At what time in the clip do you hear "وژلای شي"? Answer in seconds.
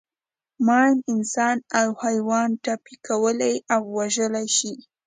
3.97-4.73